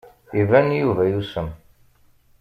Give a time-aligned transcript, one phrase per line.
[0.41, 1.49] Iban Yuba yusem.